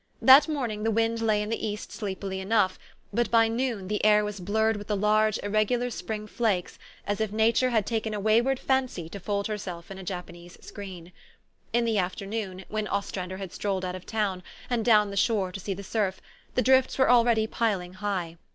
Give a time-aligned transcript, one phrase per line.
[0.19, 2.79] That morning the wind lay in the east sleepily enough;
[3.13, 7.31] but by noon the air was blurred with the large, irregular spring flakes, as if
[7.31, 11.11] Nature had taken a wayward fancy to fold her self in a Japanese screen.
[11.71, 14.41] In the afternoon, when Ostrander had strolled out of town,
[14.71, 16.19] and down the shore to see the surf,
[16.55, 18.37] the drifts were already piling high.